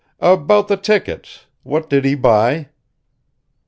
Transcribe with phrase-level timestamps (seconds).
[0.19, 2.69] "About the tickets what did he buy?"